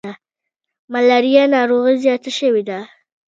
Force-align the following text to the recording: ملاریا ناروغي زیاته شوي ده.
ملاریا 0.93 1.43
ناروغي 1.53 1.95
زیاته 2.03 2.31
شوي 2.39 2.63
ده. 2.69 2.79